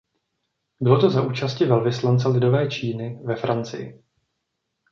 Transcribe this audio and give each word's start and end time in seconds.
Bylo 0.79 0.99
to 0.99 1.09
za 1.09 1.21
účasti 1.21 1.65
velvyslance 1.65 2.27
lidové 2.27 2.67
Číny 2.67 3.19
ve 3.23 3.35
Francii. 3.35 4.03